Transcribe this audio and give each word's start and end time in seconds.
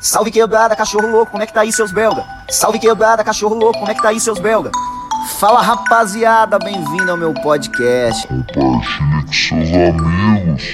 Salve 0.00 0.30
quebrada, 0.30 0.76
cachorro 0.76 1.10
louco, 1.10 1.32
como 1.32 1.42
é 1.42 1.46
que 1.46 1.52
tá 1.52 1.62
aí 1.62 1.72
seus 1.72 1.90
belga? 1.90 2.24
Salve 2.48 2.78
quebrada, 2.78 3.24
cachorro 3.24 3.56
louco, 3.56 3.80
como 3.80 3.90
é 3.90 3.94
que 3.94 4.00
tá 4.00 4.10
aí 4.10 4.20
seus 4.20 4.38
belga? 4.38 4.70
Fala 5.40 5.60
rapaziada, 5.60 6.56
bem-vindo 6.56 7.10
ao 7.10 7.16
meu 7.16 7.34
podcast. 7.34 8.28
Compartilhe 8.28 9.24
com 9.26 9.32
seus 9.32 9.68
amigos. 9.74 10.72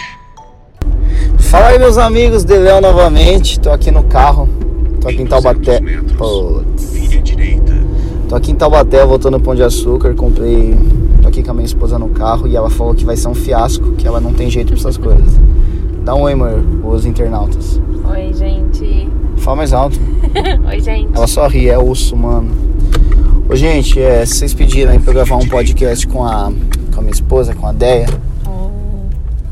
Fala 1.39 1.69
aí 1.69 1.79
meus 1.79 1.97
amigos, 1.97 2.45
Deléo 2.45 2.83
novamente, 2.83 3.59
tô 3.59 3.71
aqui 3.71 3.91
no 3.91 4.05
carro, 4.05 4.47
tô 5.01 5.09
aqui 5.09 5.23
em 5.23 5.27
Taubaté. 5.27 5.81
Putz. 6.19 6.93
Tô 8.29 8.37
aqui 8.37 8.53
em 8.53 8.57
Taubaté, 8.57 9.07
voltando 9.07 9.41
Pão 9.41 9.55
de 9.55 9.63
Açúcar, 9.63 10.15
comprei. 10.15 10.77
Tô 11.23 11.29
aqui 11.29 11.43
com 11.43 11.51
a 11.51 11.55
minha 11.55 11.65
esposa 11.67 11.99
no 11.99 12.11
carro 12.11 12.47
e 12.47 12.55
ela 12.55 12.69
falou 12.69 12.95
que 12.95 13.07
vai 13.07 13.17
ser 13.17 13.29
um 13.29 13.35
fiasco, 13.35 13.93
que 13.93 14.07
ela 14.07 14.21
não 14.21 14.35
tem 14.35 14.51
jeito 14.51 14.69
pra 14.69 14.77
essas 14.77 14.99
coisas. 14.99 15.33
Dá 16.03 16.15
um 16.15 16.21
oi, 16.23 16.35
amor, 16.35 16.63
os 16.85 17.07
internautas. 17.07 17.81
Oi, 18.11 18.31
gente. 18.35 18.54
Fala 19.45 19.57
mais 19.57 19.75
alto. 19.75 19.99
Oi, 20.67 20.81
gente. 20.81 21.15
Ela 21.15 21.27
só 21.27 21.47
ri, 21.47 21.69
é 21.69 21.79
osso, 21.79 22.17
mano. 22.17 22.51
Ô, 23.47 23.55
gente, 23.55 24.01
é, 24.01 24.25
vocês 24.25 24.55
pediram 24.55 24.91
aí 24.93 24.99
pra 24.99 25.11
eu 25.11 25.15
gravar 25.15 25.37
um 25.37 25.47
podcast 25.47 26.07
com 26.09 26.25
a, 26.25 26.51
com 26.95 27.01
a 27.01 27.03
minha 27.03 27.13
esposa, 27.13 27.55
com 27.55 27.67
a 27.67 27.73
Deia, 27.73 28.07
Oh, 28.49 28.71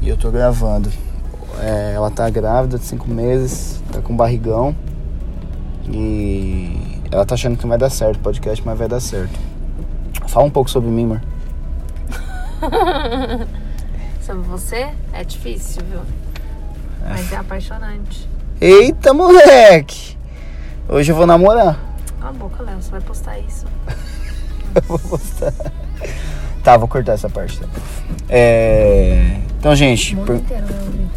e 0.00 0.08
eu 0.08 0.16
tô 0.16 0.30
gravando. 0.30 0.88
É, 1.60 1.92
ela 1.94 2.10
tá 2.10 2.30
grávida 2.30 2.78
de 2.78 2.86
cinco 2.86 3.06
meses, 3.06 3.82
tá 3.92 4.00
com 4.00 4.16
barrigão. 4.16 4.74
E 5.90 7.02
ela 7.10 7.26
tá 7.26 7.34
achando 7.34 7.58
que 7.58 7.64
não 7.64 7.68
vai 7.68 7.78
dar 7.78 7.90
certo 7.90 8.16
o 8.16 8.20
podcast, 8.20 8.64
mas 8.64 8.78
vai 8.78 8.88
dar 8.88 8.98
certo. 8.98 9.38
Fala 10.26 10.46
um 10.46 10.50
pouco 10.50 10.70
sobre 10.70 10.88
mim, 10.88 11.04
amor. 11.04 11.20
sobre 14.22 14.42
você 14.44 14.88
é 15.12 15.22
difícil, 15.22 15.82
viu? 15.84 16.00
Mas 17.06 17.30
é 17.30 17.36
apaixonante. 17.36 18.31
Eita, 18.66 19.12
moleque! 19.12 20.16
Hoje 20.88 21.10
eu 21.10 21.16
vou 21.16 21.26
namorar. 21.26 21.80
Cala 22.20 22.30
a 22.30 22.32
boca, 22.32 22.62
Léo. 22.62 22.80
Você 22.80 22.92
vai 22.92 23.00
postar 23.00 23.36
isso? 23.40 23.66
Eu 24.72 24.82
vou 24.86 24.98
postar. 25.00 25.52
Tá, 26.62 26.76
vou 26.76 26.86
cortar 26.86 27.14
essa 27.14 27.28
parte. 27.28 27.58
Tá? 27.58 27.66
É... 28.28 29.40
Então, 29.58 29.74
gente, 29.74 30.14
per- 30.14 30.36
inteiro 30.36 30.64
ouvir. 30.80 31.08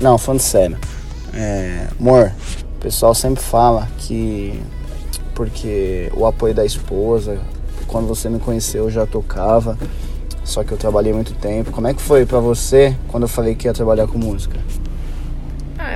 Não, 0.00 0.16
falando 0.16 0.40
sério. 0.40 0.78
É, 1.34 1.86
amor, 2.00 2.32
o 2.76 2.78
pessoal 2.80 3.14
sempre 3.14 3.42
fala 3.44 3.86
que 3.98 4.58
porque 5.34 6.10
o 6.16 6.24
apoio 6.24 6.54
da 6.54 6.64
esposa, 6.64 7.38
quando 7.86 8.06
você 8.08 8.30
me 8.30 8.38
conheceu 8.38 8.84
eu 8.84 8.90
já 8.90 9.04
tocava, 9.04 9.76
só 10.42 10.64
que 10.64 10.72
eu 10.72 10.78
trabalhei 10.78 11.12
muito 11.12 11.34
tempo. 11.34 11.70
Como 11.72 11.86
é 11.88 11.92
que 11.92 12.00
foi 12.00 12.24
pra 12.24 12.40
você 12.40 12.96
quando 13.08 13.24
eu 13.24 13.28
falei 13.28 13.54
que 13.54 13.68
ia 13.68 13.74
trabalhar 13.74 14.06
com 14.06 14.16
música? 14.16 14.58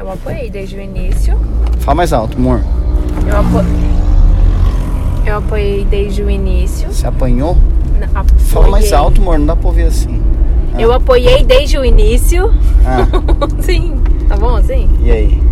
Ah, 0.08 0.12
eu 0.12 0.14
apoiei 0.14 0.50
desde 0.50 0.76
o 0.76 0.80
início. 0.80 1.38
Fala 1.80 1.94
mais 1.96 2.12
alto, 2.12 2.36
amor. 2.38 2.60
Eu, 3.26 3.36
apo... 3.36 3.66
eu 5.26 5.36
apoiei 5.36 5.84
desde 5.84 6.22
o 6.22 6.30
início. 6.30 6.88
Você 6.90 7.06
apanhou? 7.06 7.56
N- 7.98 8.06
Fala 8.38 8.68
mais 8.68 8.86
apoiei. 8.86 8.94
alto, 8.94 9.20
amor, 9.20 9.38
não 9.38 9.46
dá 9.46 9.56
pra 9.56 9.68
ouvir 9.68 9.82
assim. 9.84 10.22
Eu 10.78 10.92
apoiei 10.92 11.44
desde 11.44 11.76
o 11.78 11.84
início. 11.84 12.50
Ah, 12.86 13.06
Sim. 13.60 14.00
Tá 14.28 14.36
bom 14.36 14.56
assim? 14.56 14.88
e 15.00 15.10
aí? 15.10 15.42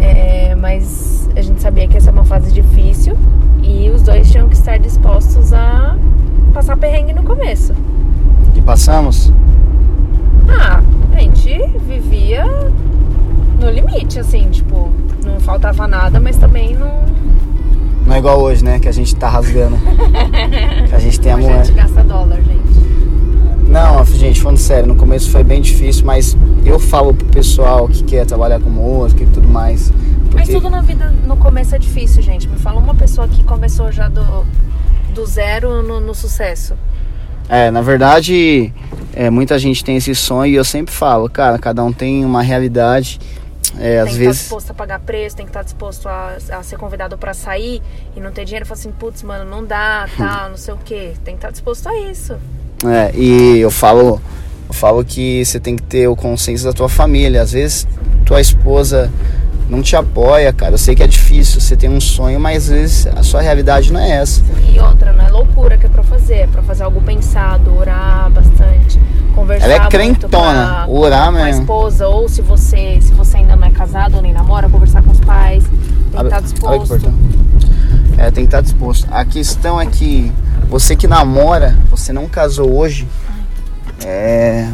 É, 0.00 0.54
mas 0.54 1.28
a 1.34 1.40
gente 1.40 1.60
sabia 1.60 1.88
que 1.88 1.94
ia 1.94 2.00
ser 2.00 2.10
uma 2.10 2.24
fase 2.24 2.52
difícil. 2.52 3.16
E 3.62 3.90
os 3.90 4.02
dois 4.02 4.30
tinham 4.30 4.48
que 4.48 4.54
estar 4.54 4.78
dispostos 4.78 5.52
a 5.52 5.96
passar 6.54 6.76
perrengue 6.76 7.12
no 7.12 7.22
começo. 7.24 7.72
E 8.54 8.60
passamos? 8.60 9.32
Ah, 10.48 10.80
a 11.12 11.18
gente 11.20 11.58
vivia 11.88 12.44
no 13.60 13.70
limite, 13.70 14.18
assim, 14.18 14.48
tipo, 14.50 14.90
não 15.24 15.40
faltava 15.40 15.86
nada, 15.86 16.20
mas 16.20 16.36
também 16.36 16.74
não. 16.74 17.04
Não 18.06 18.14
é 18.14 18.18
igual 18.18 18.40
hoje, 18.40 18.62
né? 18.64 18.78
Que 18.78 18.88
a 18.88 18.92
gente 18.92 19.14
tá 19.16 19.28
rasgando. 19.28 19.76
que 20.88 20.94
a 20.94 20.98
gente 20.98 21.18
tem 21.18 21.32
a 21.32 21.36
Hoje 21.36 21.44
a 21.44 21.48
moeda. 21.48 21.64
gente 21.64 21.76
gasta 21.76 22.04
dólar, 22.04 22.36
gente. 22.36 23.66
Não, 23.68 24.04
gente, 24.06 24.40
falando 24.40 24.58
sério, 24.58 24.86
no 24.86 24.94
começo 24.94 25.30
foi 25.30 25.42
bem 25.42 25.60
difícil, 25.60 26.04
mas 26.06 26.36
eu 26.64 26.78
falo 26.78 27.12
pro 27.12 27.26
pessoal 27.26 27.88
que 27.88 28.04
quer 28.04 28.24
trabalhar 28.24 28.60
com 28.60 28.70
música 28.70 29.24
e 29.24 29.26
tudo 29.26 29.48
mais. 29.48 29.90
Mas 30.32 30.42
Porque, 30.48 30.52
tudo 30.52 30.70
na 30.70 30.80
vida 30.80 31.12
no 31.26 31.36
começo 31.36 31.74
é 31.74 31.78
difícil, 31.78 32.22
gente. 32.22 32.48
Me 32.48 32.56
fala 32.58 32.78
uma 32.80 32.94
pessoa 32.94 33.26
que 33.26 33.42
começou 33.42 33.90
já 33.90 34.08
do, 34.08 34.44
do 35.12 35.26
zero 35.26 35.82
no, 35.82 35.98
no 35.98 36.14
sucesso. 36.14 36.74
é, 37.48 37.70
na 37.72 37.82
verdade, 37.82 38.72
é, 39.12 39.30
muita 39.30 39.58
gente 39.58 39.84
tem 39.84 39.96
esse 39.96 40.14
sonho 40.14 40.52
e 40.52 40.54
eu 40.54 40.64
sempre 40.64 40.94
falo, 40.94 41.28
cara, 41.28 41.58
cada 41.58 41.82
um 41.82 41.92
tem 41.92 42.24
uma 42.24 42.42
realidade. 42.42 43.18
É, 43.78 43.78
tem 43.78 43.98
às 43.98 44.10
que 44.10 44.18
vezes. 44.18 44.36
estar 44.36 44.42
disposto 44.44 44.70
a 44.70 44.74
pagar 44.74 45.00
preço, 45.00 45.36
tem 45.36 45.44
que 45.46 45.50
estar 45.50 45.62
disposto 45.62 46.08
a, 46.08 46.36
a 46.52 46.62
ser 46.62 46.76
convidado 46.78 47.16
pra 47.18 47.34
sair 47.34 47.82
e 48.16 48.20
não 48.20 48.30
ter 48.30 48.44
dinheiro. 48.44 48.64
Fala 48.66 48.78
assim, 48.78 48.92
putz, 48.92 49.22
mano, 49.22 49.44
não 49.48 49.64
dá, 49.64 50.08
tá, 50.16 50.48
não 50.48 50.56
sei 50.56 50.74
o 50.74 50.78
quê. 50.84 51.12
Tem 51.24 51.34
que 51.34 51.38
estar 51.38 51.50
disposto 51.50 51.88
a 51.88 51.96
isso. 52.00 52.36
É, 52.84 53.10
e 53.16 53.58
eu 53.58 53.70
falo, 53.70 54.20
eu 54.68 54.74
falo 54.74 55.04
que 55.04 55.44
você 55.44 55.58
tem 55.58 55.76
que 55.76 55.82
ter 55.82 56.06
o 56.08 56.14
consenso 56.16 56.64
da 56.64 56.72
tua 56.72 56.88
família. 56.88 57.42
Às 57.42 57.52
vezes 57.52 57.86
tua 58.24 58.40
esposa 58.40 59.10
não 59.68 59.82
te 59.82 59.96
apoia, 59.96 60.52
cara. 60.52 60.74
Eu 60.74 60.78
sei 60.78 60.94
que 60.94 61.02
é 61.02 61.06
difícil, 61.08 61.60
você 61.60 61.74
tem 61.76 61.90
um 61.90 62.00
sonho, 62.00 62.38
mas 62.38 62.64
às 62.64 62.68
vezes 62.68 63.06
a 63.08 63.22
sua 63.22 63.40
realidade 63.40 63.92
não 63.92 63.98
é 64.00 64.10
essa. 64.10 64.40
E 64.72 64.78
outra, 64.78 65.12
não 65.12 65.24
é 65.26 65.28
loucura 65.30 65.76
que 65.76 65.86
é 65.86 65.88
pra 65.88 66.04
fazer, 66.04 66.34
é 66.34 66.46
pra 66.46 66.62
fazer 66.62 66.84
algo 66.84 67.00
pensado, 67.00 67.74
orar 67.76 68.30
bastante, 68.30 69.00
conversar 69.34 69.64
Ela 69.64 69.86
é 69.86 69.88
crentona, 69.88 70.28
com 70.30 70.38
a, 70.38 70.86
orar 70.88 71.32
com 71.32 71.38
a 71.38 71.44
mesmo. 71.44 71.62
esposa, 71.62 72.06
ou 72.06 72.28
se 72.28 72.42
você, 72.42 73.00
se 73.00 73.12
você 73.12 73.25
casado 73.96 74.16
ou 74.16 74.22
nem 74.22 74.32
namora, 74.32 74.68
conversar 74.68 75.02
com 75.02 75.10
os 75.10 75.20
pais, 75.20 75.64
tem 75.64 76.20
que 76.20 76.24
estar 76.26 76.40
disposto. 76.40 77.12
É, 78.18 78.30
tem 78.30 78.44
que 78.44 78.48
estar 78.48 78.60
disposto. 78.60 79.06
A 79.10 79.24
questão 79.24 79.80
é 79.80 79.86
que 79.86 80.30
você 80.68 80.94
que 80.94 81.06
namora, 81.06 81.78
você 81.90 82.12
não 82.12 82.28
casou 82.28 82.76
hoje, 82.76 83.08
é, 84.04 84.68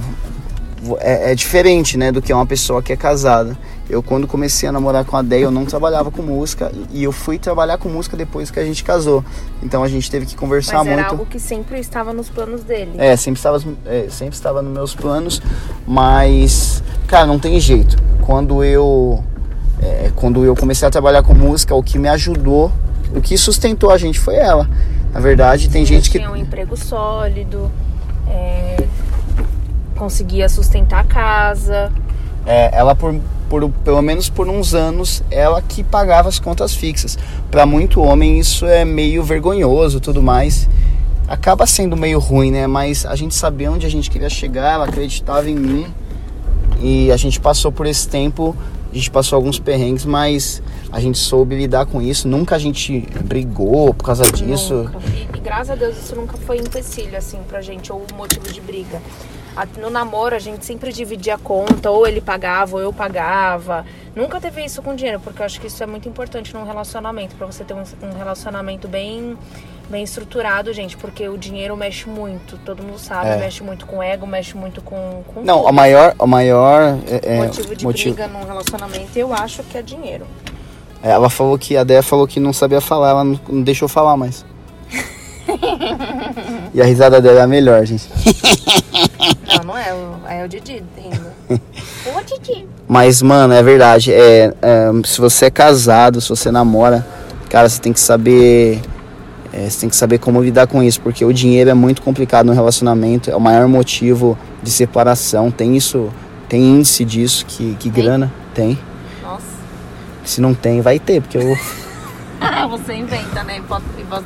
é, 0.98 1.30
é 1.30 1.34
diferente, 1.36 1.96
né, 1.96 2.10
do 2.10 2.20
que 2.20 2.32
uma 2.32 2.46
pessoa 2.46 2.82
que 2.82 2.92
é 2.92 2.96
casada. 2.96 3.56
Eu, 3.92 4.02
quando 4.02 4.26
comecei 4.26 4.66
a 4.66 4.72
namorar 4.72 5.04
com 5.04 5.18
a 5.18 5.20
Deia, 5.20 5.42
eu 5.42 5.50
não 5.50 5.66
trabalhava 5.66 6.10
com 6.10 6.22
música 6.22 6.72
e 6.90 7.04
eu 7.04 7.12
fui 7.12 7.38
trabalhar 7.38 7.76
com 7.76 7.90
música 7.90 8.16
depois 8.16 8.50
que 8.50 8.58
a 8.58 8.64
gente 8.64 8.82
casou. 8.82 9.22
Então 9.62 9.84
a 9.84 9.88
gente 9.88 10.10
teve 10.10 10.24
que 10.24 10.34
conversar 10.34 10.78
Mas 10.78 10.86
era 10.86 10.96
muito. 10.96 11.10
algo 11.10 11.26
que 11.26 11.38
sempre 11.38 11.78
estava 11.78 12.10
nos 12.10 12.30
planos 12.30 12.64
dele. 12.64 12.92
É, 12.96 13.14
sempre 13.16 13.38
estava, 13.38 13.62
é, 13.84 14.06
sempre 14.08 14.34
estava 14.34 14.62
nos 14.62 14.72
meus 14.72 14.94
planos, 14.94 15.42
mas, 15.86 16.82
cara, 17.06 17.26
não 17.26 17.38
tem 17.38 17.60
jeito. 17.60 17.98
Quando 18.22 18.64
eu, 18.64 19.22
é, 19.82 20.10
quando 20.16 20.42
eu 20.42 20.56
comecei 20.56 20.88
a 20.88 20.90
trabalhar 20.90 21.22
com 21.22 21.34
música, 21.34 21.74
o 21.74 21.82
que 21.82 21.98
me 21.98 22.08
ajudou, 22.08 22.72
o 23.14 23.20
que 23.20 23.36
sustentou 23.36 23.90
a 23.90 23.98
gente 23.98 24.18
foi 24.18 24.36
ela. 24.36 24.70
Na 25.12 25.20
verdade, 25.20 25.68
tem 25.68 25.84
gente 25.84 26.10
que 26.10 26.18
tinha 26.18 26.30
um 26.30 26.36
emprego 26.36 26.78
sólido, 26.78 27.70
é, 28.26 28.84
conseguia 29.96 30.48
sustentar 30.48 31.00
a 31.00 31.04
casa. 31.04 31.92
é, 32.46 32.74
ela 32.74 32.94
por, 32.94 33.20
por 33.52 33.68
pelo 33.68 34.00
menos 34.00 34.30
por 34.30 34.48
uns 34.48 34.72
anos, 34.72 35.22
ela 35.30 35.60
que 35.60 35.84
pagava 35.84 36.26
as 36.26 36.38
contas 36.38 36.74
fixas. 36.74 37.18
Para 37.50 37.66
muito 37.66 38.00
homem 38.00 38.40
isso 38.40 38.64
é 38.64 38.82
meio 38.82 39.22
vergonhoso, 39.22 40.00
tudo 40.00 40.22
mais. 40.22 40.66
Acaba 41.28 41.66
sendo 41.66 41.94
meio 41.94 42.18
ruim, 42.18 42.50
né? 42.50 42.66
Mas 42.66 43.04
a 43.04 43.14
gente 43.14 43.34
sabia 43.34 43.70
onde 43.70 43.84
a 43.84 43.90
gente 43.90 44.10
queria 44.10 44.30
chegar, 44.30 44.72
ela 44.72 44.86
acreditava 44.86 45.50
em 45.50 45.54
mim. 45.54 45.86
E 46.80 47.12
a 47.12 47.16
gente 47.18 47.38
passou 47.38 47.70
por 47.70 47.84
esse 47.84 48.08
tempo, 48.08 48.56
a 48.90 48.94
gente 48.94 49.10
passou 49.10 49.36
alguns 49.36 49.58
perrengues, 49.58 50.06
mas 50.06 50.62
a 50.92 51.00
gente 51.00 51.18
soube 51.18 51.56
lidar 51.56 51.86
com 51.86 52.00
isso. 52.02 52.28
Nunca 52.28 52.56
a 52.56 52.58
gente 52.58 53.00
brigou 53.24 53.92
por 53.94 54.04
causa 54.04 54.24
disso. 54.30 54.74
Nunca. 54.84 54.98
E, 55.08 55.36
e 55.38 55.40
graças 55.40 55.70
a 55.70 55.74
Deus 55.74 55.96
isso 55.96 56.14
nunca 56.14 56.36
foi 56.36 56.58
empecilho, 56.58 57.16
assim, 57.16 57.38
pra 57.48 57.60
gente, 57.62 57.90
ou 57.92 58.04
motivo 58.16 58.48
de 58.52 58.60
briga. 58.60 59.00
No 59.78 59.90
namoro 59.90 60.34
a 60.34 60.38
gente 60.38 60.64
sempre 60.64 60.92
dividia 60.92 61.34
a 61.34 61.38
conta, 61.38 61.90
ou 61.90 62.06
ele 62.06 62.20
pagava, 62.22 62.76
ou 62.76 62.82
eu 62.82 62.92
pagava. 62.92 63.84
Nunca 64.16 64.40
teve 64.40 64.64
isso 64.64 64.80
com 64.82 64.94
dinheiro, 64.94 65.20
porque 65.20 65.42
eu 65.42 65.46
acho 65.46 65.60
que 65.60 65.66
isso 65.66 65.82
é 65.82 65.86
muito 65.86 66.08
importante 66.08 66.54
num 66.54 66.64
relacionamento, 66.64 67.34
pra 67.36 67.46
você 67.46 67.62
ter 67.64 67.74
um, 67.74 67.82
um 68.02 68.16
relacionamento 68.16 68.88
bem, 68.88 69.36
bem 69.90 70.02
estruturado, 70.04 70.72
gente, 70.72 70.96
porque 70.96 71.28
o 71.28 71.36
dinheiro 71.36 71.76
mexe 71.76 72.08
muito, 72.08 72.56
todo 72.64 72.82
mundo 72.82 72.98
sabe, 72.98 73.28
É. 73.28 73.36
mexe 73.36 73.62
muito 73.62 73.84
com 73.86 74.02
ego, 74.02 74.26
mexe 74.26 74.56
muito 74.56 74.80
com. 74.80 75.22
com 75.34 75.42
Não, 75.42 75.58
tudo. 75.58 75.68
a 75.68 75.72
maior, 75.72 76.14
a 76.18 76.26
maior 76.26 76.98
é, 77.06 77.34
é, 77.34 77.42
motivo 77.42 77.76
de 77.76 77.84
motivo- 77.84 78.14
briga 78.14 78.28
num 78.28 78.44
relacionamento, 78.46 79.18
eu 79.18 79.34
acho 79.34 79.62
que 79.64 79.76
é 79.76 79.82
dinheiro. 79.82 80.26
Ela 81.02 81.28
falou 81.28 81.58
que 81.58 81.76
a 81.76 81.82
Déia 81.84 82.02
falou 82.02 82.26
que 82.28 82.38
não 82.38 82.52
sabia 82.52 82.80
falar, 82.80 83.10
ela 83.10 83.24
não, 83.24 83.40
não 83.48 83.62
deixou 83.62 83.88
falar 83.88 84.16
mais. 84.16 84.44
e 86.72 86.80
a 86.80 86.84
risada 86.84 87.20
dela 87.20 87.40
é 87.40 87.42
a 87.42 87.46
melhor, 87.46 87.84
gente. 87.84 88.08
Não, 89.56 89.64
não 89.64 89.78
é, 89.78 89.92
o- 89.92 90.28
é 90.30 90.44
o 90.44 90.48
Didi 90.48 90.82
rindo. 90.96 91.26
Ô, 92.06 92.20
Didi. 92.24 92.66
Mas, 92.88 93.20
mano, 93.22 93.52
é 93.52 93.62
verdade. 93.62 94.12
É, 94.12 94.52
é, 94.62 94.90
se 95.04 95.20
você 95.20 95.46
é 95.46 95.50
casado, 95.50 96.20
se 96.20 96.28
você 96.28 96.50
namora, 96.50 97.06
cara, 97.50 97.68
você 97.68 97.80
tem 97.80 97.92
que 97.92 98.00
saber. 98.00 98.80
é, 99.52 99.68
você 99.68 99.80
tem 99.80 99.88
que 99.88 99.96
saber 99.96 100.18
como 100.18 100.40
lidar 100.42 100.66
com 100.66 100.82
isso, 100.82 101.00
porque 101.00 101.24
o 101.24 101.32
dinheiro 101.32 101.68
é 101.70 101.74
muito 101.74 102.00
complicado 102.02 102.46
no 102.46 102.52
relacionamento, 102.52 103.30
é 103.30 103.36
o 103.36 103.40
maior 103.40 103.66
motivo 103.68 104.38
de 104.62 104.70
separação. 104.70 105.50
Tem 105.50 105.76
isso, 105.76 106.10
tem 106.48 106.62
índice 106.62 107.04
disso, 107.04 107.44
que, 107.46 107.74
que 107.74 107.90
Tem? 107.90 108.04
grana 108.04 108.32
tem. 108.54 108.78
Se 110.24 110.40
não 110.40 110.54
tem, 110.54 110.80
vai 110.80 110.98
ter, 110.98 111.20
porque 111.20 111.38
eu 111.38 111.56
Você 112.70 112.94
inventa, 112.94 113.44
né? 113.44 113.58
E 113.58 113.60
bota, 113.60 114.24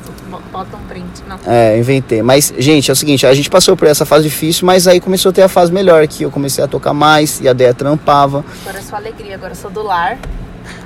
bota, 0.51 0.77
um 0.77 0.87
print. 0.87 1.23
Não. 1.27 1.37
é, 1.45 1.77
inventei. 1.77 2.21
Mas, 2.21 2.53
gente, 2.57 2.89
é 2.89 2.93
o 2.93 2.95
seguinte, 2.95 3.25
a 3.25 3.33
gente 3.33 3.49
passou 3.49 3.75
por 3.75 3.87
essa 3.87 4.05
fase 4.05 4.23
difícil, 4.23 4.65
mas 4.65 4.87
aí 4.87 4.99
começou 4.99 5.29
a 5.29 5.33
ter 5.33 5.41
a 5.41 5.49
fase 5.49 5.71
melhor, 5.71 6.07
que 6.07 6.23
eu 6.23 6.31
comecei 6.31 6.63
a 6.63 6.67
tocar 6.67 6.93
mais 6.93 7.39
e 7.41 7.47
a 7.47 7.53
Deia 7.53 7.73
trampava. 7.73 8.43
Agora 8.61 8.79
é 8.79 8.81
só 8.81 8.95
alegria, 8.95 9.35
agora 9.35 9.51
eu 9.51 9.55
sou 9.55 9.69
do 9.69 9.83
lar. 9.83 10.17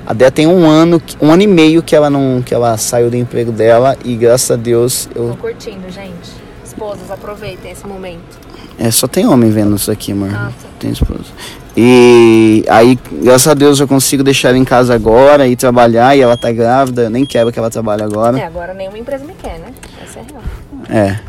A 0.06 0.14
Deia 0.14 0.32
tem 0.32 0.48
um 0.48 0.68
ano, 0.68 1.02
um 1.22 1.32
ano 1.32 1.44
e 1.44 1.48
meio 1.48 1.84
que 1.84 1.96
ela 1.96 2.10
não, 2.10 2.42
que 2.42 2.54
ela 2.54 2.76
saiu 2.78 3.10
do 3.10 3.16
emprego 3.16 3.52
dela 3.52 3.98
e 4.04 4.16
graças 4.16 4.52
a 4.52 4.56
Deus 4.56 5.08
Tô 5.14 5.30
eu 5.30 5.38
curtindo, 5.38 5.90
gente. 5.90 6.32
Esposas, 6.66 7.12
aproveitem 7.12 7.72
esse 7.72 7.86
momento. 7.86 8.40
É, 8.80 8.90
só 8.90 9.08
tem 9.08 9.28
homem 9.28 9.52
vendo 9.52 9.76
isso 9.76 9.92
aqui, 9.92 10.12
amor. 10.12 10.30
Ah. 10.34 10.52
Tem 10.80 10.92
esposa. 10.92 11.26
E 11.76 12.66
aí, 12.68 13.00
graças 13.24 13.48
a 13.48 13.54
Deus, 13.54 13.80
eu 13.80 13.88
consigo 13.88 14.24
deixar 14.24 14.50
ela 14.50 14.58
em 14.58 14.66
casa 14.66 14.94
agora 14.94 15.48
e 15.48 15.56
trabalhar. 15.56 16.16
E 16.16 16.22
ela 16.22 16.36
tá 16.36 16.52
grávida, 16.52 17.04
eu 17.04 17.10
nem 17.10 17.26
quero 17.26 17.52
que 17.52 17.58
ela 17.58 17.70
trabalhe 17.70 18.04
agora. 18.04 18.38
É, 18.40 18.46
agora 18.46 18.74
nenhuma 18.74 18.98
empresa 18.98 19.24
me 19.24 19.34
quer, 19.34 19.60
né? 19.60 19.74
Essa 20.04 20.20
é 20.20 20.22
a 20.22 20.26
real. 20.26 20.44
É. 21.04 21.20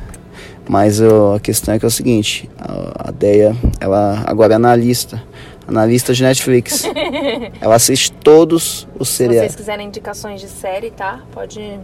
Mas 0.69 1.01
ó, 1.01 1.37
a 1.37 1.41
questão 1.41 1.75
é 1.75 1.79
que 1.79 1.85
é 1.85 1.89
o 1.89 1.91
seguinte: 1.91 2.51
a, 2.59 3.09
a 3.09 3.11
Deia, 3.11 3.57
ela 3.81 4.23
agora 4.27 4.55
é 4.55 4.57
analista. 4.57 5.23
Analista 5.67 6.13
de 6.13 6.23
Netflix. 6.25 6.85
ela 7.61 7.77
assiste 7.77 8.11
todos 8.13 8.89
os 8.99 9.09
Se 9.09 9.17
seriados. 9.19 9.53
vocês 9.53 9.57
quiserem 9.57 9.87
indicações 9.87 10.41
de 10.41 10.49
série, 10.49 10.91
tá? 10.91 11.21
Pode 11.33 11.79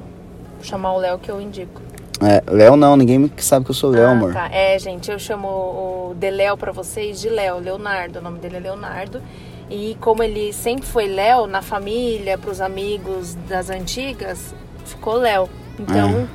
chamar 0.62 0.94
o 0.94 0.99
Léo 0.99 1.19
que 1.19 1.31
eu 1.31 1.40
indico. 1.40 1.81
É, 2.20 2.43
Léo 2.50 2.76
não, 2.76 2.97
ninguém 2.97 3.31
sabe 3.37 3.65
que 3.65 3.70
eu 3.70 3.75
sou 3.75 3.91
Léo, 3.91 4.09
ah, 4.09 4.11
amor. 4.11 4.32
tá. 4.32 4.49
É, 4.53 4.79
gente, 4.79 5.11
eu 5.11 5.19
chamo 5.19 5.47
o 5.49 6.15
De 6.17 6.31
Léo 6.31 6.56
pra 6.56 6.73
vocês 6.73 7.20
de 7.20 7.29
Léo, 7.29 7.59
Leonardo. 7.59 8.19
O 8.19 8.23
nome 8.23 8.38
dele 8.38 8.56
é 8.56 8.61
Leonardo. 8.61 9.23
E 9.70 9.97
como 10.00 10.23
ele 10.23 10.53
sempre 10.53 10.87
foi 10.87 11.06
Léo 11.06 11.47
na 11.47 11.62
família, 11.62 12.38
pros 12.38 12.61
amigos 12.61 13.37
das 13.49 13.70
antigas, 13.70 14.55
ficou 14.85 15.15
Léo. 15.15 15.49
Então, 15.79 16.26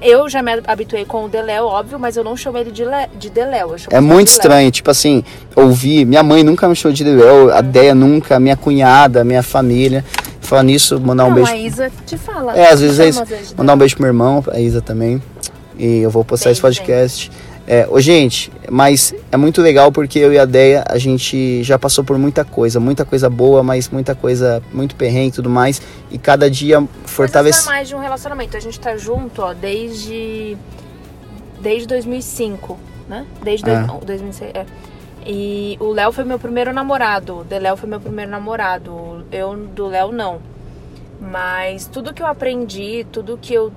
eu 0.00 0.28
já 0.28 0.42
me 0.42 0.50
habituei 0.66 1.04
com 1.04 1.24
o 1.24 1.28
De 1.28 1.40
Léo, 1.40 1.66
óbvio, 1.66 1.98
mas 1.98 2.16
eu 2.16 2.24
não 2.24 2.36
chamo 2.36 2.58
ele 2.58 2.70
de, 2.70 2.84
Le... 2.84 3.06
de 3.18 3.30
De 3.30 3.44
Léo. 3.44 3.72
Eu 3.72 3.78
chamo 3.78 3.96
É 3.96 4.00
muito 4.00 4.26
de 4.26 4.32
estranho, 4.32 4.70
tipo 4.70 4.90
assim, 4.90 5.22
ouvir. 5.54 6.04
Minha 6.04 6.22
mãe 6.22 6.42
nunca 6.42 6.68
me 6.68 6.74
chamou 6.74 6.94
de 6.94 7.04
Léo, 7.04 7.52
a 7.52 7.60
Deia 7.60 7.94
nunca, 7.94 8.40
minha 8.40 8.56
cunhada, 8.56 9.22
minha 9.24 9.42
família. 9.42 10.04
Falar 10.44 10.62
nisso, 10.62 11.00
mandar 11.00 11.24
um 11.24 11.28
não, 11.28 11.34
beijo. 11.36 11.50
a 11.50 11.56
Isa 11.56 11.90
te 12.06 12.16
fala. 12.16 12.56
É, 12.56 12.70
às 12.70 12.80
vezes 12.80 13.00
é 13.00 13.08
isso. 13.08 13.24
vezes, 13.24 13.54
Mandar 13.54 13.74
um 13.74 13.78
beijo 13.78 13.94
pro 13.96 14.02
meu 14.02 14.10
irmão, 14.10 14.44
a 14.52 14.60
Isa 14.60 14.80
também. 14.80 15.20
E 15.78 15.98
eu 16.00 16.10
vou 16.10 16.24
postar 16.24 16.50
esse 16.52 16.60
Beijo, 16.62 16.78
podcast. 16.80 17.30
É, 17.66 17.88
ô, 17.90 17.98
gente, 17.98 18.52
mas 18.70 19.14
é 19.32 19.36
muito 19.38 19.62
legal 19.62 19.90
porque 19.90 20.18
eu 20.18 20.30
e 20.32 20.38
a 20.38 20.44
Deia, 20.44 20.84
a 20.86 20.98
gente 20.98 21.62
já 21.62 21.78
passou 21.78 22.04
por 22.04 22.18
muita 22.18 22.44
coisa, 22.44 22.78
muita 22.78 23.06
coisa 23.06 23.30
boa, 23.30 23.62
mas 23.62 23.88
muita 23.88 24.14
coisa, 24.14 24.62
muito 24.70 24.94
perrengue 24.94 25.28
e 25.28 25.32
tudo 25.32 25.48
mais. 25.48 25.80
E 26.10 26.18
cada 26.18 26.50
dia 26.50 26.86
fortalece. 27.06 27.64
normais 27.64 27.88
de 27.88 27.94
um 27.94 27.98
relacionamento. 28.00 28.54
A 28.56 28.60
gente 28.60 28.78
tá 28.78 28.96
junto, 28.98 29.40
ó, 29.42 29.54
desde. 29.54 30.56
Desde 31.60 31.88
2005, 31.88 32.78
né? 33.08 33.24
Desde 33.42 33.68
É. 33.70 33.80
dois- 33.84 34.04
2006. 34.04 34.50
É. 34.54 34.66
E 35.26 35.76
o 35.80 35.92
Léo 35.92 36.12
foi 36.12 36.24
meu 36.24 36.38
primeiro 36.38 36.72
namorado. 36.72 37.38
O 37.40 37.44
De 37.44 37.58
Léo 37.58 37.76
foi 37.76 37.88
meu 37.88 38.00
primeiro 38.00 38.30
namorado. 38.30 39.24
Eu 39.32 39.56
do 39.56 39.86
Léo 39.86 40.12
não. 40.12 40.40
Mas 41.20 41.86
tudo 41.86 42.12
que 42.12 42.22
eu 42.22 42.26
aprendi, 42.26 43.06
tudo 43.10 43.38
que 43.40 43.54
eu 43.54 43.72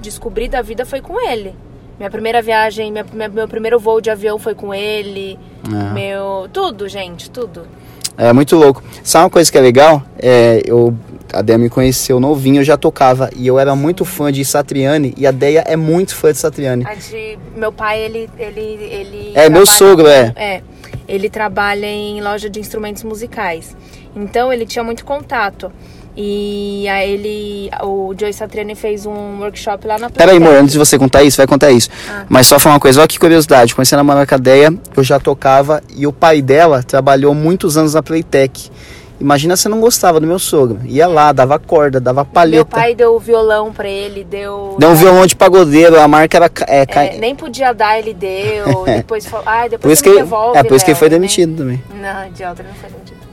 descobri 0.00 0.48
da 0.48 0.60
vida 0.62 0.84
foi 0.84 1.00
com 1.00 1.18
ele. 1.20 1.54
Minha 1.98 2.10
primeira 2.10 2.42
viagem, 2.42 2.92
minha, 2.92 3.06
minha- 3.10 3.28
meu 3.28 3.48
primeiro 3.48 3.78
voo 3.78 4.00
de 4.00 4.10
avião 4.10 4.38
foi 4.38 4.54
com 4.54 4.74
ele. 4.74 5.38
É. 5.64 5.92
Meu. 5.94 6.48
Tudo, 6.52 6.86
gente, 6.88 7.30
tudo. 7.30 7.66
É 8.16 8.32
muito 8.32 8.56
louco. 8.56 8.82
Sabe 9.02 9.24
uma 9.24 9.30
coisa 9.30 9.50
que 9.50 9.58
é 9.58 9.60
legal? 9.60 10.02
É, 10.18 10.62
eu, 10.64 10.94
a 11.32 11.42
Deia 11.42 11.58
me 11.58 11.68
conheceu 11.68 12.18
novinho, 12.18 12.60
eu 12.60 12.64
já 12.64 12.76
tocava. 12.76 13.30
E 13.36 13.46
eu 13.46 13.58
era 13.58 13.74
muito 13.76 14.04
fã 14.04 14.32
de 14.32 14.44
Satriani. 14.44 15.12
E 15.16 15.26
a 15.26 15.30
Deia 15.30 15.64
é 15.66 15.76
muito 15.76 16.14
fã 16.14 16.32
de 16.32 16.38
Satriani. 16.38 16.84
A 16.86 16.94
de 16.94 17.38
meu 17.54 17.72
pai, 17.72 18.00
ele. 18.00 18.30
ele, 18.38 18.60
ele 18.60 19.32
É, 19.34 19.48
meu 19.48 19.66
sogro, 19.66 20.06
é. 20.06 20.32
É. 20.36 20.62
Ele 21.06 21.28
trabalha 21.28 21.86
em 21.86 22.22
loja 22.22 22.48
de 22.48 22.58
instrumentos 22.58 23.02
musicais. 23.04 23.76
Então 24.14 24.52
ele 24.52 24.64
tinha 24.64 24.82
muito 24.82 25.04
contato. 25.04 25.70
E 26.16 26.88
aí 26.88 27.10
ele. 27.12 27.70
O 27.82 28.14
Joey 28.18 28.32
Satriani 28.32 28.74
fez 28.74 29.04
um 29.04 29.38
workshop 29.40 29.86
lá 29.86 29.98
na 29.98 30.08
Pera 30.08 30.32
aí, 30.32 30.38
amor, 30.38 30.54
antes 30.54 30.72
de 30.72 30.78
você 30.78 30.98
contar 30.98 31.22
isso, 31.22 31.36
vai 31.36 31.46
contar 31.46 31.70
isso. 31.70 31.90
Ah. 32.10 32.24
Mas 32.28 32.46
só 32.46 32.58
falar 32.58 32.76
uma 32.76 32.80
coisa, 32.80 33.00
olha 33.00 33.08
que 33.08 33.18
curiosidade. 33.18 33.74
Conhecendo 33.74 34.00
a 34.00 34.02
namorar 34.02 34.26
com 34.26 34.34
a 34.34 34.38
Deia, 34.38 34.72
eu 34.96 35.04
já 35.04 35.20
tocava 35.20 35.82
e 35.94 36.06
o 36.06 36.12
pai 36.12 36.40
dela 36.40 36.82
trabalhou 36.82 37.34
muitos 37.34 37.76
anos 37.76 37.92
na 37.94 38.02
Playtech. 38.02 38.70
Imagina 39.18 39.56
se 39.56 39.66
não 39.68 39.80
gostava 39.80 40.20
do 40.20 40.26
meu 40.26 40.38
sogro. 40.38 40.78
Ia 40.84 41.06
lá, 41.06 41.32
dava 41.32 41.58
corda, 41.58 41.98
dava 41.98 42.22
palheta. 42.24 42.56
Meu 42.56 42.66
pai 42.66 42.94
deu 42.94 43.18
violão 43.18 43.72
pra 43.72 43.88
ele, 43.88 44.24
deu. 44.24 44.76
Deu 44.78 44.90
um 44.90 44.94
violão 44.94 45.26
de 45.26 45.34
pagodeiro, 45.34 45.98
a 45.98 46.06
marca 46.06 46.36
era. 46.36 46.50
É, 46.66 46.84
ca- 46.84 47.04
É, 47.04 47.16
nem 47.18 47.34
podia 47.34 47.72
dar, 47.72 47.98
ele 47.98 48.12
deu. 48.12 48.84
Depois 48.84 49.24
falou. 49.26 49.44
Por 49.46 49.68
depois 49.70 49.92
isso 49.94 50.02
você 50.04 50.10
que, 50.10 50.16
me 50.16 50.16
devolve. 50.22 50.58
é 50.58 50.62
por 50.62 50.76
isso 50.76 50.84
que 50.84 50.90
ele 50.90 50.94
Léo", 50.94 50.98
foi 50.98 51.08
né? 51.08 51.14
demitido 51.14 51.56
também. 51.56 51.82
Não, 51.94 52.26
idiota, 52.26 52.62
não 52.62 52.74
foi 52.74 52.90
demitido. 52.90 53.25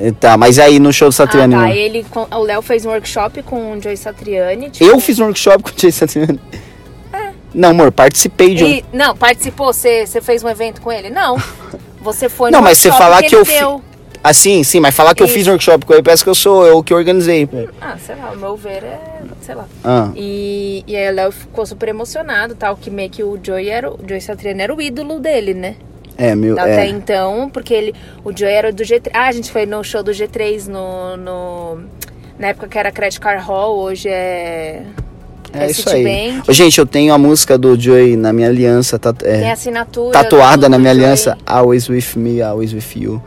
É, 0.00 0.12
Tá, 0.12 0.36
mas 0.36 0.58
aí 0.58 0.78
no 0.78 0.92
show 0.92 1.08
do 1.08 1.12
Satriani. 1.12 1.54
ah, 1.54 1.58
tá. 1.62 1.70
Ele, 1.74 2.04
com- 2.10 2.26
o 2.30 2.42
Léo 2.44 2.62
fez 2.62 2.86
um 2.86 2.90
workshop 2.90 3.42
com 3.42 3.72
o 3.72 3.82
Joey 3.82 3.96
Satriani. 3.96 4.70
tipo, 4.70 4.84
Eu 4.88 5.00
fiz 5.00 5.18
um 5.18 5.24
workshop 5.24 5.62
com 5.64 5.70
o 5.70 5.72
Jay 5.76 5.90
Satriani. 5.92 6.38
Não, 7.54 7.70
amor, 7.70 7.90
participei 7.90 8.54
de 8.54 8.62
um. 8.64 8.68
E, 8.68 8.84
não, 8.92 9.16
participou? 9.16 9.72
Você, 9.72 10.06
você 10.06 10.20
fez 10.20 10.44
um 10.44 10.48
evento 10.48 10.80
com 10.80 10.92
ele? 10.92 11.08
Não. 11.10 11.36
Você 12.00 12.28
foi 12.28 12.50
Não, 12.50 12.60
no 12.60 12.64
mas 12.64 12.78
você 12.78 12.90
falar 12.92 13.22
que 13.22 13.34
eu 13.34 13.40
ele 13.40 13.44
fi- 13.46 13.58
deu. 13.58 13.82
Assim, 14.22 14.62
sim, 14.62 14.80
mas 14.80 14.94
falar 14.94 15.14
que 15.14 15.22
eu 15.22 15.26
Isso. 15.26 15.34
fiz 15.34 15.46
um 15.46 15.50
workshop 15.52 15.86
com 15.86 15.92
ele, 15.94 16.02
parece 16.02 16.22
que 16.22 16.28
eu 16.30 16.34
sou 16.34 16.66
eu 16.66 16.82
que 16.82 16.92
organizei. 16.92 17.48
Ah, 17.80 17.96
sei 18.04 18.14
lá, 18.16 18.32
o 18.32 18.36
meu 18.36 18.56
ver 18.56 18.84
é. 18.84 19.00
sei 19.40 19.54
lá. 19.54 19.64
Ah, 19.82 20.10
E, 20.14 20.84
e 20.86 20.94
aí 20.96 21.10
o 21.10 21.14
Léo 21.14 21.32
ficou 21.32 21.64
super 21.64 21.88
emocionado, 21.88 22.54
tal, 22.54 22.76
que 22.76 22.90
meio 22.90 23.08
que 23.10 23.22
o 23.22 23.38
Joey 23.42 23.68
era. 23.70 23.90
O 23.90 23.98
Joey 24.06 24.20
Satriani 24.20 24.62
era 24.62 24.74
o 24.74 24.80
ídolo 24.82 25.18
dele, 25.18 25.54
né? 25.54 25.76
É, 26.18 26.34
meu. 26.34 26.58
Até 26.58 26.84
É. 26.84 26.88
então, 26.88 27.48
porque 27.50 27.72
ele. 27.72 27.94
O 28.24 28.36
Joey 28.36 28.52
era 28.52 28.72
do 28.72 28.82
G3. 28.82 29.10
Ah, 29.14 29.28
a 29.28 29.32
gente 29.32 29.50
foi 29.50 29.64
no 29.64 29.82
show 29.84 30.02
do 30.02 30.10
G3 30.10 30.66
no. 30.66 31.16
no 31.16 31.78
na 32.38 32.48
época 32.48 32.68
que 32.68 32.78
era 32.78 32.90
Credit 32.92 33.18
Card 33.20 33.42
Hall, 33.44 33.78
hoje 33.78 34.08
é. 34.08 34.82
É 35.52 35.70
isso 35.70 35.82
Citibank. 35.82 36.06
aí. 36.08 36.42
Ô, 36.46 36.52
gente, 36.52 36.78
eu 36.78 36.84
tenho 36.84 37.12
a 37.14 37.16
música 37.18 37.56
do 37.56 37.74
Joey 37.80 38.16
na 38.16 38.32
minha 38.34 38.48
aliança, 38.48 38.98
tat- 38.98 39.22
é, 39.24 39.38
Tem 39.38 39.50
assinatura. 39.50 40.12
tatuada 40.12 40.68
na 40.68 40.78
minha 40.78 40.92
Joey. 40.92 41.04
aliança, 41.04 41.38
Always 41.46 41.88
With 41.88 42.04
Me, 42.16 42.42
Always 42.42 42.72
With 42.74 42.84
You. 43.02 43.22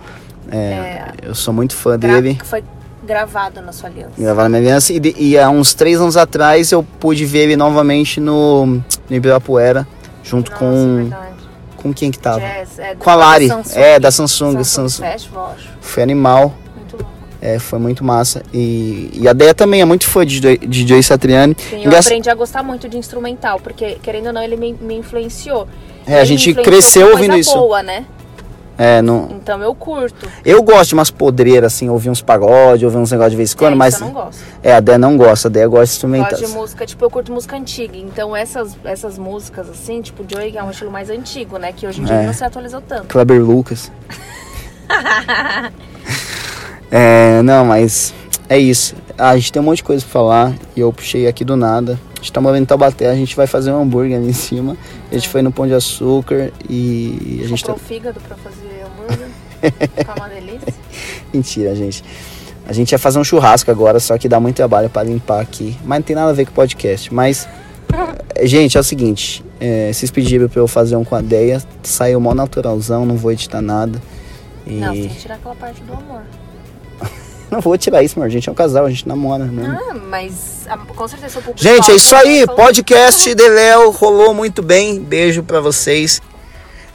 É, 0.51 1.05
Eu 1.23 1.33
sou 1.33 1.51
muito 1.53 1.75
fã 1.75 1.97
dele. 1.97 2.37
Foi 2.43 2.63
gravado 3.03 3.59
na 3.61 3.71
sua 3.71 3.89
aliança. 3.89 4.11
Gravar 4.17 4.43
na 4.43 4.49
minha 4.49 4.61
aliança. 4.61 4.93
E, 4.93 4.99
de- 4.99 5.15
e 5.17 5.37
há 5.37 5.49
uns 5.49 5.73
três 5.73 5.99
anos 5.99 6.15
atrás 6.15 6.71
eu 6.71 6.83
pude 6.99 7.25
ver 7.25 7.39
ele 7.45 7.55
novamente 7.55 8.19
no, 8.19 8.65
no 8.67 8.83
Ibirapuera, 9.09 9.87
junto 10.23 10.51
Nossa, 10.51 10.63
com. 10.63 10.95
verdade. 10.97 11.30
Com 11.81 11.93
quem 11.93 12.11
que 12.11 12.19
tava? 12.19 12.39
Jazz, 12.39 12.77
é, 12.79 12.95
Com 12.95 13.09
a 13.09 13.13
da 13.15 13.19
Lari. 13.19 13.47
Samsung. 13.47 13.79
É, 13.79 13.99
da 13.99 14.11
Samsung. 14.11 14.63
Samsung. 14.63 15.03
Festival, 15.05 15.53
acho. 15.57 15.69
Foi 15.81 16.03
animal. 16.03 16.53
Muito 16.75 16.97
louco. 16.97 17.11
É, 17.41 17.57
foi 17.57 17.79
muito 17.79 18.03
massa. 18.03 18.43
E, 18.53 19.09
e 19.13 19.27
a 19.27 19.33
Deia 19.33 19.53
também 19.53 19.81
é 19.81 19.85
muito 19.85 20.05
fã 20.07 20.23
de, 20.25 20.39
de 20.57 20.87
Joey 20.87 21.01
Satriani. 21.01 21.55
Sim, 21.57 21.83
eu 21.83 21.97
aprendi 21.97 22.29
a 22.29 22.35
gostar 22.35 22.61
muito 22.61 22.87
de 22.87 22.97
instrumental, 22.97 23.59
porque, 23.59 23.97
querendo 24.03 24.27
ou 24.27 24.33
não, 24.33 24.43
ele 24.43 24.55
me, 24.55 24.73
me 24.73 24.95
influenciou. 24.95 25.67
É, 26.05 26.15
a 26.15 26.17
Ele 26.19 26.25
gente 26.27 26.45
me 26.47 26.51
influenciou 26.51 26.63
cresceu 26.63 27.11
ouvindo 27.11 27.35
isso. 27.37 27.57
boa, 27.57 27.81
né? 27.81 28.05
É, 28.77 29.01
não, 29.01 29.27
Então 29.31 29.61
eu 29.61 29.75
curto. 29.75 30.27
eu 30.43 30.63
gosto 30.63 30.89
de 30.89 30.93
umas 30.95 31.11
podreiras, 31.11 31.73
assim, 31.73 31.89
ouvir 31.89 32.09
uns 32.09 32.21
pagode, 32.21 32.83
ouvir 32.83 32.97
uns 32.97 33.11
negócios 33.11 33.31
de 33.31 33.37
vez 33.37 33.53
em 33.53 33.57
quando, 33.57 33.73
é, 33.73 33.75
mas. 33.75 33.93
eu 33.99 34.07
não 34.07 34.13
gosto. 34.13 34.43
É, 34.63 34.73
a 34.73 34.79
Deia 34.79 34.97
não 34.97 35.17
gosta, 35.17 35.47
a 35.47 35.51
Deia 35.51 35.67
gosta 35.67 35.85
de 35.85 35.91
instrumentais. 35.91 36.39
Gosto 36.41 36.51
de 36.53 36.57
música, 36.57 36.85
tipo, 36.85 37.05
eu 37.05 37.09
curto 37.11 37.31
música 37.31 37.55
antiga. 37.57 37.95
Então 37.97 38.35
essas, 38.35 38.75
essas 38.83 39.17
músicas, 39.19 39.69
assim, 39.69 40.01
tipo, 40.01 40.23
Joey 40.27 40.57
é 40.57 40.63
um 40.63 40.71
estilo 40.71 40.89
mais 40.89 41.09
antigo, 41.09 41.57
né? 41.57 41.71
Que 41.71 41.85
hoje 41.85 42.01
em 42.01 42.05
dia 42.05 42.15
É. 42.15 42.25
não 42.25 42.33
se 42.33 42.43
atualizou 42.43 42.81
tanto. 42.81 43.07
Kleber 43.07 43.41
Lucas. 43.43 43.91
é, 46.89 47.41
não, 47.43 47.65
mas 47.65 48.13
é 48.49 48.57
isso. 48.57 48.95
Ah, 49.17 49.29
a 49.29 49.35
gente 49.37 49.51
tem 49.51 49.61
um 49.61 49.65
monte 49.65 49.77
de 49.77 49.83
coisa 49.83 50.03
pra 50.03 50.11
falar 50.11 50.53
e 50.75 50.79
eu 50.79 50.91
puxei 50.91 51.27
aqui 51.27 51.45
do 51.45 51.55
nada. 51.55 51.99
A 52.21 52.23
gente 52.23 52.33
tá 52.33 52.39
morando 52.39 52.61
em 52.61 52.65
Taubaté, 52.65 53.09
a 53.09 53.15
gente 53.15 53.35
vai 53.35 53.47
fazer 53.47 53.71
um 53.71 53.81
hambúrguer 53.81 54.15
ali 54.15 54.29
em 54.29 54.33
cima. 54.33 54.77
A 55.11 55.15
gente 55.15 55.27
foi 55.27 55.41
no 55.41 55.51
Pão 55.51 55.65
de 55.65 55.73
Açúcar 55.73 56.51
e 56.69 57.41
a 57.43 57.47
gente 57.47 57.63
tá. 57.63 57.73
Comprou 57.73 57.87
fígado 57.87 58.19
pra 58.19 58.37
fazer 58.37 58.85
hambúrguer. 58.85 59.27
Ficar 59.97 60.15
uma 60.15 60.29
delícia. 60.29 60.71
Mentira, 61.33 61.75
gente. 61.75 62.03
A 62.67 62.73
gente 62.73 62.91
ia 62.91 62.99
fazer 62.99 63.17
um 63.17 63.23
churrasco 63.23 63.71
agora, 63.71 63.99
só 63.99 64.19
que 64.19 64.29
dá 64.29 64.39
muito 64.39 64.55
trabalho 64.55 64.87
pra 64.87 65.01
limpar 65.01 65.41
aqui. 65.41 65.75
Mas 65.83 65.97
não 65.97 66.03
tem 66.03 66.15
nada 66.15 66.29
a 66.29 66.33
ver 66.33 66.45
com 66.45 66.51
o 66.51 66.53
podcast. 66.53 67.11
Mas, 67.11 67.49
gente, 68.43 68.77
é 68.77 68.79
o 68.79 68.83
seguinte: 68.83 69.43
eh, 69.59 69.91
vocês 69.91 70.11
pediram 70.11 70.47
pra 70.47 70.59
eu 70.59 70.67
fazer 70.67 70.95
um 70.97 71.03
com 71.03 71.15
a 71.15 71.21
Deia, 71.21 71.59
saiu 71.81 72.19
mó 72.19 72.35
naturalzão, 72.35 73.03
não 73.03 73.17
vou 73.17 73.31
editar 73.31 73.61
nada. 73.61 73.99
E 74.67 74.73
Não, 74.73 74.93
que 74.93 75.09
tirar 75.09 75.35
aquela 75.35 75.55
parte 75.55 75.81
do 75.81 75.91
amor. 75.91 76.21
Não 77.51 77.59
vou 77.59 77.77
tirar 77.77 78.01
isso, 78.01 78.17
amor. 78.17 78.27
A 78.27 78.29
gente 78.29 78.47
é 78.47 78.51
um 78.51 78.55
casal, 78.55 78.85
a 78.85 78.89
gente 78.89 79.05
namora, 79.05 79.43
né? 79.43 79.77
Ah, 79.77 79.93
mas 79.93 80.65
ah, 80.69 80.77
com 80.77 81.07
certeza 81.07 81.41
público. 81.41 81.61
Gente, 81.61 81.91
é 81.91 81.95
isso 81.95 82.15
aí. 82.15 82.47
Podcast 82.47 83.35
de 83.35 83.49
Léo 83.49 83.91
rolou 83.91 84.33
muito 84.33 84.63
bem. 84.63 85.01
Beijo 85.01 85.43
pra 85.43 85.59
vocês. 85.59 86.21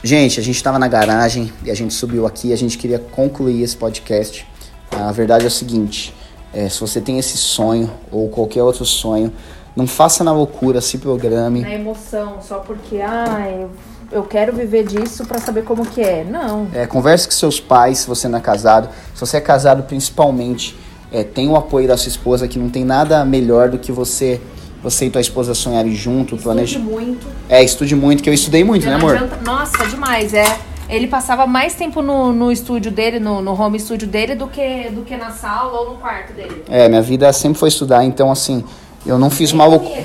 Gente, 0.03 0.39
a 0.39 0.43
gente 0.43 0.61
tava 0.63 0.79
na 0.79 0.87
garagem 0.87 1.53
e 1.63 1.69
a 1.69 1.75
gente 1.75 1.93
subiu 1.93 2.25
aqui. 2.25 2.51
A 2.51 2.55
gente 2.55 2.75
queria 2.77 2.97
concluir 2.97 3.61
esse 3.61 3.77
podcast. 3.77 4.47
A 4.89 5.11
verdade 5.11 5.43
é 5.43 5.47
o 5.47 5.51
seguinte: 5.51 6.11
é, 6.51 6.67
se 6.67 6.79
você 6.79 6.99
tem 6.99 7.19
esse 7.19 7.37
sonho 7.37 7.91
ou 8.11 8.27
qualquer 8.27 8.63
outro 8.63 8.83
sonho, 8.83 9.31
não 9.75 9.85
faça 9.85 10.23
na 10.23 10.33
loucura, 10.33 10.81
se 10.81 10.97
programe. 10.97 11.61
Na 11.61 11.73
emoção, 11.73 12.41
só 12.41 12.57
porque, 12.59 12.99
ah, 12.99 13.47
eu, 13.47 13.69
eu 14.11 14.23
quero 14.23 14.53
viver 14.53 14.85
disso 14.85 15.25
para 15.25 15.39
saber 15.39 15.63
como 15.63 15.85
que 15.85 16.01
é. 16.01 16.23
Não. 16.23 16.67
É, 16.73 16.85
converse 16.85 17.25
com 17.27 17.33
seus 17.33 17.59
pais 17.59 17.99
se 17.99 18.07
você 18.07 18.27
não 18.27 18.39
é 18.39 18.41
casado. 18.41 18.89
Se 19.13 19.19
você 19.21 19.37
é 19.37 19.41
casado, 19.41 19.83
principalmente, 19.83 20.77
é, 21.11 21.23
tem 21.23 21.47
o 21.49 21.55
apoio 21.55 21.87
da 21.87 21.97
sua 21.97 22.09
esposa, 22.09 22.47
que 22.47 22.57
não 22.59 22.69
tem 22.69 22.83
nada 22.85 23.23
melhor 23.25 23.69
do 23.69 23.77
que 23.77 23.91
você 23.91 24.39
você 24.83 25.07
e 25.07 25.09
tua 25.09 25.19
esposa 25.19 25.53
sonharem 25.55 25.93
junto, 25.95 26.35
Estude 26.35 26.43
planeja. 26.43 26.79
muito. 26.79 27.25
É, 27.49 27.63
estude 27.63 27.95
muito, 27.95 28.21
que 28.21 28.29
eu 28.29 28.33
estudei 28.33 28.63
muito, 28.63 28.85
né, 28.85 28.91
Não 28.91 28.99
amor? 28.99 29.15
adianta- 29.15 29.37
Nossa, 29.43 29.85
demais, 29.87 30.33
é. 30.35 30.45
Ele 30.87 31.07
passava 31.07 31.45
mais 31.47 31.73
tempo 31.73 32.01
no, 32.01 32.31
no 32.31 32.51
estúdio 32.51 32.91
dele, 32.91 33.19
no, 33.19 33.41
no 33.41 33.59
home 33.59 33.77
studio 33.79 34.07
dele, 34.07 34.35
do 34.35 34.47
que, 34.47 34.89
do 34.91 35.01
que 35.01 35.17
na 35.17 35.31
sala 35.31 35.79
ou 35.81 35.89
no 35.91 35.97
quarto 35.97 36.31
dele. 36.31 36.63
É, 36.69 36.87
minha 36.87 37.01
vida 37.01 37.33
sempre 37.33 37.59
foi 37.59 37.69
estudar, 37.69 38.05
então 38.05 38.31
assim, 38.31 38.63
eu 39.05 39.17
não 39.17 39.29
fiz 39.31 39.51
uma 39.51 39.65
loucura. 39.65 39.99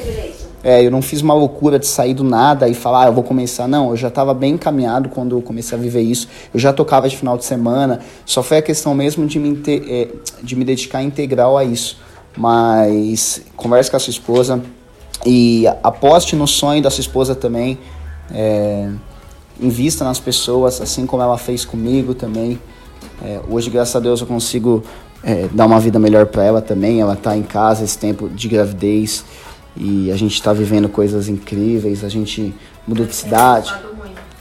É, 0.64 0.84
eu 0.84 0.90
não 0.90 1.02
fiz 1.02 1.20
uma 1.22 1.34
loucura 1.34 1.78
de 1.78 1.86
sair 1.86 2.14
do 2.14 2.22
nada 2.22 2.68
e 2.68 2.74
falar, 2.74 3.04
ah, 3.04 3.06
eu 3.08 3.12
vou 3.12 3.24
começar. 3.24 3.66
Não, 3.66 3.90
eu 3.90 3.96
já 3.96 4.08
estava 4.08 4.32
bem 4.32 4.54
encaminhado 4.54 5.08
quando 5.08 5.36
eu 5.36 5.42
comecei 5.42 5.76
a 5.76 5.80
viver 5.80 6.02
isso. 6.02 6.28
Eu 6.54 6.60
já 6.60 6.72
tocava 6.72 7.08
de 7.08 7.16
final 7.16 7.36
de 7.36 7.44
semana. 7.44 8.00
Só 8.24 8.42
foi 8.42 8.58
a 8.58 8.62
questão 8.62 8.94
mesmo 8.94 9.26
de 9.26 9.38
me, 9.38 9.60
é, 9.68 10.08
de 10.42 10.54
me 10.54 10.64
dedicar 10.64 11.02
integral 11.02 11.58
a 11.58 11.64
isso. 11.64 11.98
Mas 12.36 13.42
converse 13.56 13.90
com 13.90 13.96
a 13.96 14.00
sua 14.00 14.12
esposa 14.12 14.62
e 15.26 15.66
aposte 15.82 16.36
no 16.36 16.46
sonho 16.46 16.80
da 16.80 16.90
sua 16.90 17.00
esposa 17.00 17.34
também. 17.34 17.76
É, 18.32 18.88
invista 19.60 20.04
nas 20.04 20.20
pessoas, 20.20 20.80
assim 20.80 21.06
como 21.06 21.22
ela 21.22 21.38
fez 21.38 21.64
comigo 21.64 22.14
também. 22.14 22.58
É, 23.24 23.40
hoje, 23.50 23.68
graças 23.68 23.94
a 23.96 24.00
Deus, 24.00 24.20
eu 24.20 24.28
consigo 24.28 24.84
é, 25.24 25.48
dar 25.52 25.66
uma 25.66 25.80
vida 25.80 25.98
melhor 25.98 26.26
para 26.26 26.44
ela 26.44 26.62
também. 26.62 27.00
Ela 27.00 27.16
tá 27.16 27.36
em 27.36 27.42
casa 27.42 27.82
esse 27.82 27.98
tempo 27.98 28.28
de 28.28 28.48
gravidez 28.48 29.24
e 29.76 30.10
a 30.10 30.16
gente 30.16 30.34
está 30.34 30.52
vivendo 30.52 30.88
coisas 30.88 31.28
incríveis. 31.28 32.04
A 32.04 32.08
gente 32.08 32.54
mudou 32.86 33.06
de 33.06 33.14
cidade. 33.14 33.72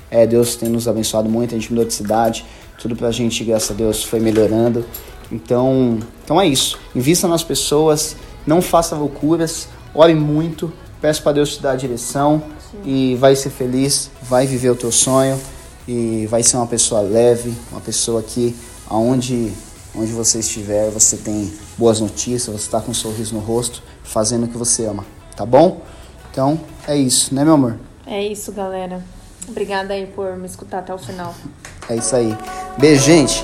É, 0.10 0.28
Deus 0.28 0.56
tem 0.56 0.70
nos 0.70 0.88
abençoado 0.88 1.30
muito. 1.30 1.56
A 1.56 1.58
gente 1.58 1.72
mudou 1.72 1.86
de 1.86 1.94
cidade. 1.94 2.46
Tudo 2.78 2.96
pra 2.96 3.12
gente, 3.12 3.44
graças 3.44 3.72
a 3.72 3.74
Deus, 3.74 4.04
foi 4.04 4.20
melhorando. 4.20 4.86
Então, 5.32 6.00
então 6.24 6.42
é 6.42 6.48
isso. 6.48 6.78
Invista 6.94 7.28
nas 7.28 7.44
pessoas, 7.44 8.16
não 8.46 8.62
faça 8.62 8.96
loucuras, 8.96 9.68
ore 9.94 10.14
muito, 10.14 10.72
peça 11.00 11.22
para 11.22 11.34
Deus 11.34 11.56
te 11.56 11.62
dar 11.62 11.72
a 11.72 11.76
direção 11.76 12.44
e 12.84 13.16
vai 13.16 13.36
ser 13.36 13.50
feliz, 13.50 14.12
vai 14.24 14.46
viver 14.46 14.72
o 14.72 14.76
teu 14.76 14.92
sonho 14.92 15.40
e 15.88 16.28
vai 16.30 16.44
ser 16.44 16.58
uma 16.58 16.68
pessoa 16.68 17.02
leve, 17.02 17.54
uma 17.72 17.80
pessoa 17.80 18.22
que 18.22 18.56
aonde 18.90 19.54
onde 19.94 20.12
você 20.14 20.40
estiver, 20.40 20.90
você 20.90 21.18
tem 21.18 21.52
boas 21.78 22.00
notícias, 22.00 22.46
você 22.46 22.66
está 22.66 22.80
com 22.80 22.92
um 22.92 22.94
sorriso 22.94 23.34
no 23.36 23.42
rosto, 23.42 23.84
fazendo 24.04 24.46
o 24.46 24.48
que 24.48 24.58
você 24.58 24.86
ama, 24.86 25.06
tá 25.42 25.46
bom? 25.46 25.82
Então, 26.32 26.60
é 26.88 26.96
isso, 26.96 27.34
né, 27.34 27.44
meu 27.44 27.56
amor? 27.56 27.78
É 28.06 28.24
isso, 28.24 28.52
galera. 28.52 29.02
Obrigada 29.48 29.94
aí 29.94 30.06
por 30.06 30.38
me 30.38 30.46
escutar 30.46 30.80
até 30.80 30.94
o 30.94 30.98
final. 31.00 31.34
É 31.90 31.96
isso 31.96 32.16
aí. 32.16 32.38
Beijo, 32.78 33.04
gente. 33.04 33.44